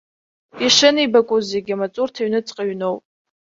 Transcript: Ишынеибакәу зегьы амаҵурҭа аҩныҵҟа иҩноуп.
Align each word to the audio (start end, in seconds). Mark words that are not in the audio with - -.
Ишынеибакәу 0.65 1.39
зегьы 1.49 1.73
амаҵурҭа 1.75 2.21
аҩныҵҟа 2.21 2.63
иҩноуп. 2.65 3.01